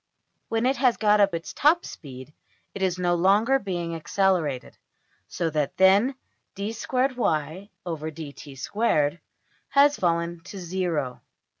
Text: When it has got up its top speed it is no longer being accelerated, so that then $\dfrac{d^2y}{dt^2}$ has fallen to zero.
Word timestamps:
When 0.49 0.65
it 0.65 0.77
has 0.77 0.97
got 0.97 1.19
up 1.21 1.35
its 1.35 1.53
top 1.53 1.85
speed 1.85 2.33
it 2.73 2.81
is 2.81 2.97
no 2.97 3.13
longer 3.13 3.59
being 3.59 3.93
accelerated, 3.95 4.75
so 5.27 5.51
that 5.51 5.77
then 5.77 6.15
$\dfrac{d^2y}{dt^2}$ 6.55 9.19
has 9.69 9.97
fallen 9.97 10.39
to 10.45 10.57
zero. 10.57 11.21